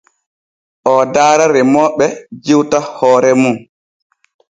[0.91, 2.05] Oo darta remooɓe
[2.43, 3.57] jewta hoore mum.